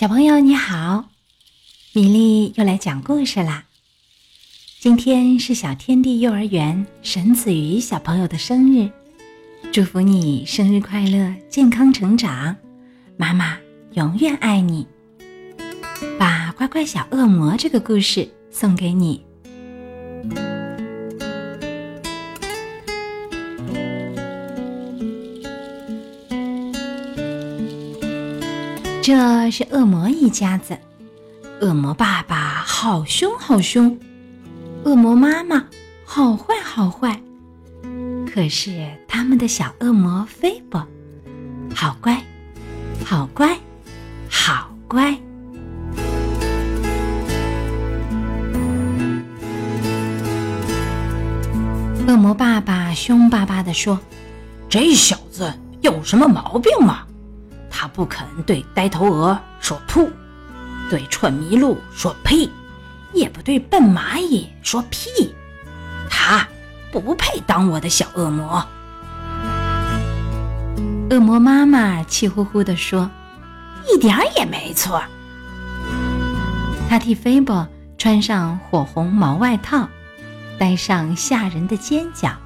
[0.00, 1.10] 小朋友你好，
[1.92, 3.66] 米粒又来讲故事啦。
[4.78, 8.90] 今天是小天地幼儿园沈子瑜小朋友的生日，
[9.70, 12.56] 祝福你生日快乐，健康成长，
[13.18, 13.58] 妈妈
[13.92, 14.86] 永远爱你。
[16.18, 19.22] 把乖乖小恶魔这个故事送给你。
[29.12, 30.78] 这是恶魔一家子，
[31.60, 33.98] 恶魔爸爸好凶好凶，
[34.84, 35.66] 恶魔妈妈
[36.04, 37.20] 好坏好坏。
[38.32, 40.86] 可是他们的小恶魔菲博，
[41.74, 42.22] 好乖，
[43.04, 43.58] 好乖，
[44.30, 45.18] 好乖。
[52.06, 53.98] 恶魔爸爸凶巴巴地说
[54.70, 57.06] ：“这小子有什么毛病吗？”
[57.70, 60.10] 他不肯对呆头鹅说“噗”，
[60.90, 62.50] 对蠢麋鹿说“呸”，
[63.14, 65.34] 也不对笨蚂蚁说“屁”。
[66.10, 66.46] 他
[66.92, 68.66] 不配当我的小恶魔。
[71.10, 73.10] 恶魔妈妈气呼呼地说
[73.92, 75.02] ：“一点也没错。”
[76.88, 79.88] 他替菲波穿上火红毛外套，
[80.58, 82.36] 戴上吓人的尖角，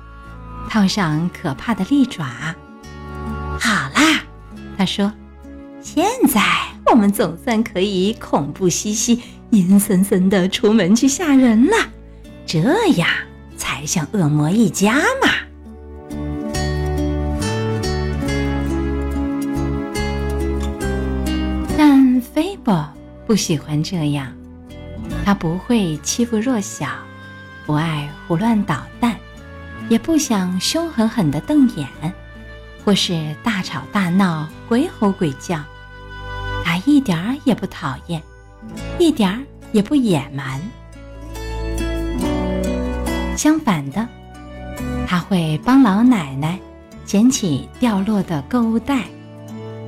[0.69, 2.55] 套上可怕的利爪。
[4.77, 5.13] 他说
[5.81, 6.41] ：“现在
[6.91, 11.77] 我们总算可以恐怖兮兮、阴森森的出门去吓人了，
[12.45, 12.61] 这
[12.95, 13.09] 样
[13.57, 15.29] 才像恶魔一家嘛。”
[21.77, 22.89] 但菲伯
[23.27, 24.33] 不喜欢这样，
[25.25, 26.89] 他不会欺负弱小，
[27.67, 29.17] 不爱胡乱捣蛋，
[29.89, 31.87] 也不想凶狠狠的瞪眼。
[32.85, 35.59] 或是大吵大闹、鬼吼鬼叫，
[36.63, 38.23] 他一点儿也不讨厌，
[38.99, 39.39] 一点儿
[39.73, 40.61] 也不野蛮。
[43.37, 44.07] 相反的，
[45.07, 46.59] 他会帮老奶奶
[47.05, 49.05] 捡起掉落的购物袋，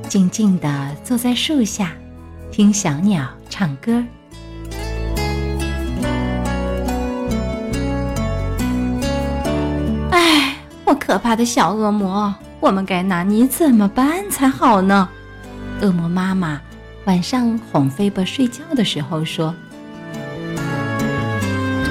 [0.09, 1.91] 静静地坐在树下，
[2.51, 4.03] 听小鸟唱歌。
[10.11, 12.33] 哎，我可怕的小恶魔！
[12.59, 15.07] 我们该拿你怎么办才好呢？
[15.81, 16.59] 恶魔妈妈
[17.05, 19.53] 晚上哄菲伯睡觉的时候说：“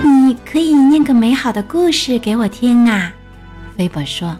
[0.02, 3.12] 你可以念个美好的故事给我听啊。”
[3.78, 4.36] 菲伯说：“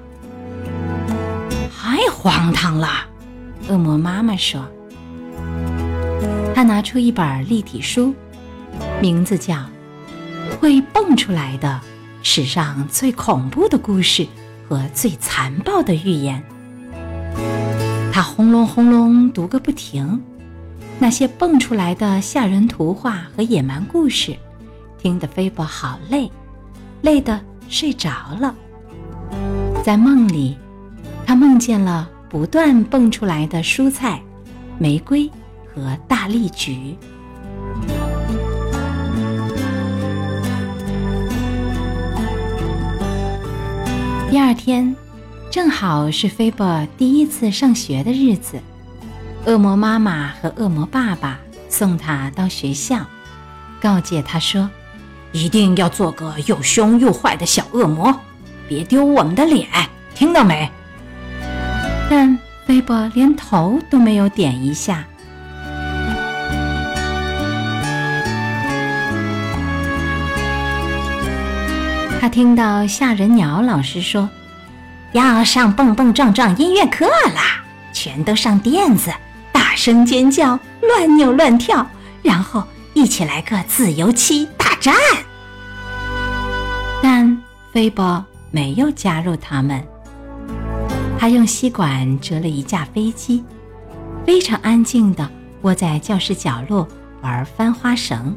[1.73, 2.89] 太荒唐了。”
[3.71, 4.69] 恶魔妈妈说
[6.55, 8.13] ：“他拿出一本立体书，
[9.01, 9.55] 名字叫
[10.61, 11.81] 《会蹦出来的
[12.23, 14.25] 史上最恐怖的故事》。”
[14.69, 16.43] 和最残暴的预言，
[18.13, 20.21] 他轰隆轰隆读个不停。
[20.99, 24.35] 那些蹦出来的吓人图画和野蛮故事，
[24.99, 26.31] 听得菲波好累，
[27.03, 27.39] 累得
[27.69, 28.11] 睡着
[28.41, 28.55] 了。
[29.85, 30.57] 在梦里，
[31.27, 34.21] 他梦见了不断蹦出来的蔬菜、
[34.79, 35.31] 玫瑰
[35.73, 36.97] 和大丽菊。
[44.37, 44.95] 第二天，
[45.51, 48.61] 正好是菲波第一次上学的日子。
[49.47, 53.01] 恶魔妈妈和恶魔爸爸送他到学校，
[53.81, 54.69] 告诫他说
[55.33, 58.15] ：“一定要做个又凶又坏的小恶魔，
[58.69, 59.67] 别丢我们的脸，
[60.15, 60.71] 听到没？”
[62.11, 65.07] 但菲波连头都没有点一下。
[72.27, 74.29] 他听到吓人鸟老师说
[75.15, 79.13] ：“要上蹦蹦撞撞音乐课啦，全都上垫子，
[79.53, 81.87] 大声尖叫，乱扭乱跳，
[82.25, 82.65] 然后
[82.95, 84.93] 一起来个自由期大战。”
[87.01, 87.41] 但
[87.73, 89.81] 菲波没有加入他们。
[91.21, 93.45] 他用吸管折了一架飞机，
[94.27, 95.31] 非常安静地
[95.63, 96.89] 窝在教室角落
[97.23, 98.37] 玩翻花绳。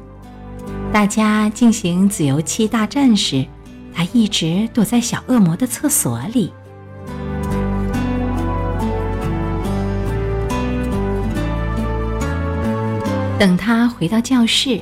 [0.93, 3.43] 大家进行自由期大战时。
[3.93, 6.51] 他一直躲在小恶魔的厕所里。
[13.39, 14.81] 等他回到教室，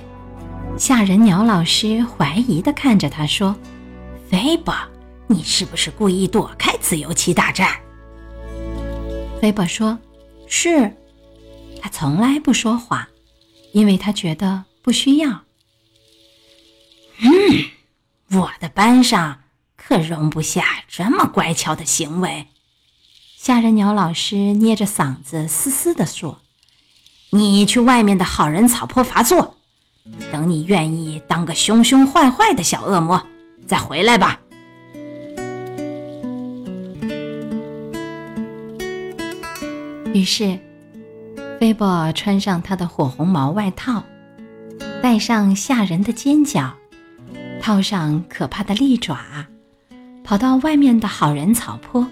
[0.77, 3.55] 吓人鸟老师怀疑的看着他说
[4.27, 4.73] ：“菲波，
[5.27, 7.69] 你是不是故意躲开自由棋大战？”
[9.39, 9.99] 菲波说
[10.47, 10.91] ：“是。”
[11.79, 13.05] 他从来不说谎，
[13.73, 15.29] 因为他觉得不需要。
[17.19, 17.29] 嗯。
[18.31, 19.39] 我的班上
[19.75, 22.47] 可容不下这么乖巧的行为。
[23.37, 26.41] 吓人鸟老师捏着嗓子嘶嘶地说
[27.31, 29.55] ：“你去外面的好人草坡罚坐，
[30.31, 33.25] 等你愿意当个凶凶坏坏的小恶魔，
[33.65, 34.39] 再回来吧。”
[40.13, 40.59] 于是，
[41.59, 44.03] 菲波穿上他的火红毛外套，
[45.01, 46.75] 戴上吓人的尖角，
[47.61, 49.17] 套上可怕的利爪，
[50.23, 52.07] 跑到外面的好人草坡。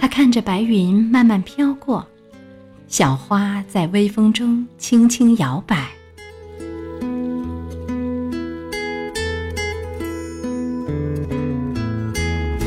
[0.00, 2.06] 他看着白云慢慢飘过，
[2.88, 5.88] 小花在微风中轻轻摇摆。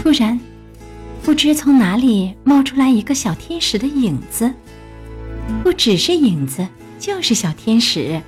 [0.02, 0.40] 突然。
[1.24, 4.54] 不知从哪里冒出来一个小天使的影子，
[5.64, 6.68] 不只是影子，
[7.00, 8.22] 就是小天使。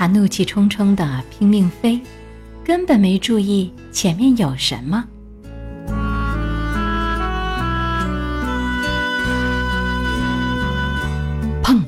[0.00, 2.00] 他怒气冲冲地拼命飞，
[2.64, 5.04] 根本没注意前面有什么。
[11.62, 11.82] 砰！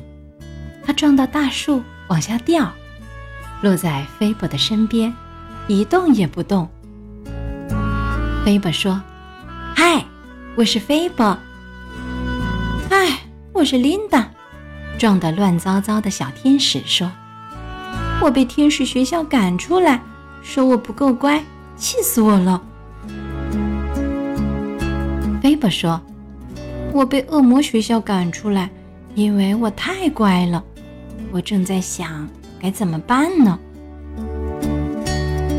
[0.85, 2.71] 他撞到大树，往下掉，
[3.63, 5.11] 落在菲伯的身边，
[5.67, 6.69] 一动也不动。
[8.45, 9.01] 菲伯说。
[9.75, 10.05] 嗨，
[10.53, 11.35] 我是菲伯。
[12.91, 13.21] 嗨，
[13.53, 14.29] 我是琳达。
[14.99, 17.11] 撞得乱糟糟的小天使说
[18.23, 20.01] ：“我被天使学校赶出来，
[20.41, 21.43] 说我不够乖，
[21.75, 22.61] 气死我了。”
[25.43, 25.99] 菲波说
[26.93, 28.69] ：“我被恶魔学校赶出来，
[29.13, 30.63] 因为我太乖了。
[31.33, 32.25] 我正在想
[32.61, 33.59] 该怎么办呢。”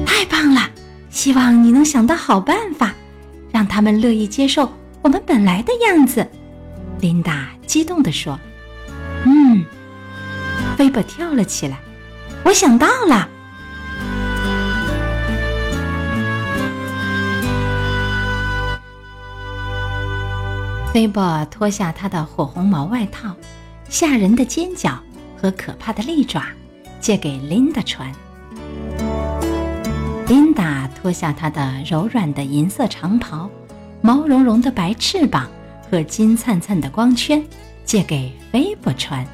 [0.07, 0.63] 太棒了，
[1.11, 2.95] 希望你能想到好办法。
[3.53, 4.73] 让他们乐意接受
[5.03, 6.27] 我们本来的样子，
[7.01, 8.41] 琳达激动地说
[9.27, 9.63] ：“嗯。”
[10.77, 11.79] 菲伯跳了起来
[12.45, 13.29] ，“我想到了。”
[20.93, 23.35] 菲伯脱下他的火红毛外套、
[23.89, 24.97] 吓人的尖角
[25.37, 26.45] 和可怕的利爪，
[27.01, 28.13] 借给琳达穿。
[30.29, 33.51] 琳达脱下她的柔软的银色长袍、
[34.01, 35.51] 毛茸茸的白翅膀
[35.91, 37.45] 和金灿灿的光圈，
[37.85, 39.27] 借给菲波穿。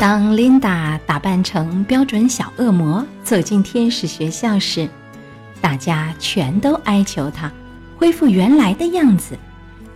[0.00, 4.88] 当琳达打扮成标准小恶魔走进天使学校时，
[5.60, 7.50] 大家全都哀求她
[7.96, 9.36] 恢复原来的样子。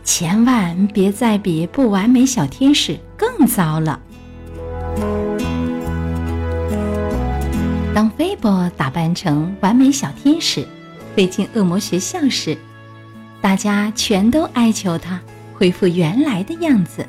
[0.02, 4.00] 千万别再比不完美小天使更糟了。
[7.94, 10.66] 当菲波打扮成完美小天使
[11.14, 12.58] 飞进恶魔学校时，
[13.40, 15.20] 大家全都哀求他
[15.54, 17.06] 恢复原来的样子，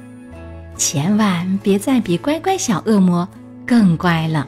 [0.77, 3.27] 千万别再比乖乖小恶魔
[3.65, 4.47] 更乖了。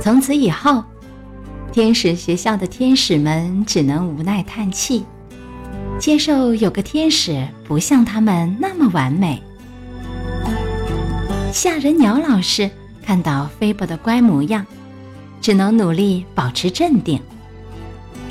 [0.00, 0.84] 从此以后，
[1.70, 5.04] 天使学校的天使们只能无奈叹气，
[5.96, 9.40] 接受有个天使不像他们那么完美。
[11.52, 12.68] 吓人鸟老师
[13.00, 14.66] 看到菲波的乖模样，
[15.42, 17.20] 只能努力保持镇定。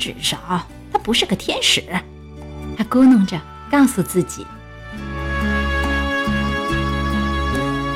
[0.00, 1.84] 至少他不是个天使，
[2.76, 4.44] 他咕哝着告诉自己。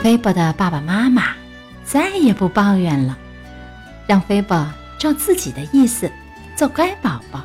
[0.03, 1.31] 菲波的爸爸妈妈
[1.85, 3.19] 再也不抱怨了。
[4.07, 4.65] 让菲波
[4.99, 6.09] 照自己的意思
[6.55, 7.45] 做乖宝宝。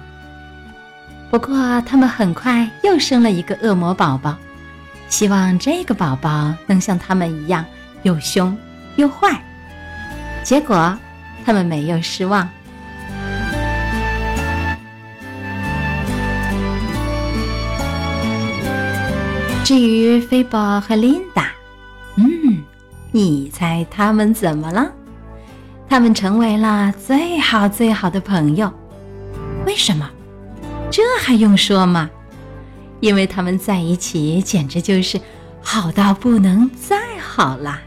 [1.31, 4.37] 不过，他们很快又生了一个恶魔宝宝，
[5.09, 7.65] 希望这个宝宝能像他们一样
[8.03, 8.55] 又凶
[8.97, 9.41] 又坏。
[10.43, 10.95] 结果，
[11.45, 12.47] 他们没有失望。
[19.63, 21.51] 至于菲波和琳达，
[22.17, 22.61] 嗯，
[23.11, 24.91] 你猜他们怎么了？
[25.87, 28.71] 他们成为了最好最好的朋友，
[29.65, 30.09] 为什么？
[30.89, 32.09] 这还用说吗？
[32.99, 35.19] 因为他们在一起简直就是
[35.61, 37.81] 好到不能再好啦！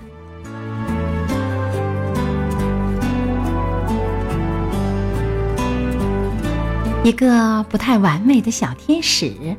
[7.05, 9.55] 一个不太完美的小天使，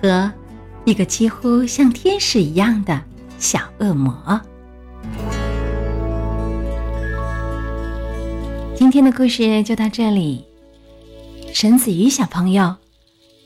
[0.00, 0.32] 和
[0.86, 3.04] 一个几乎像天使一样的
[3.38, 4.40] 小恶魔。
[8.74, 10.46] 今天的故事就到这里，
[11.52, 12.74] 沈子瑜小朋友，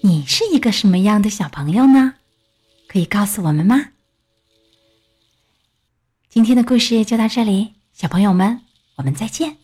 [0.00, 2.14] 你是一个什么样的小朋友呢？
[2.86, 3.88] 可以告诉我们吗？
[6.28, 8.60] 今天的故事就到这里，小朋友们，
[8.94, 9.63] 我们再见。